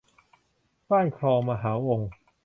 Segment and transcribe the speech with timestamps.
[0.89, 2.09] บ้านคลองมหาวงก์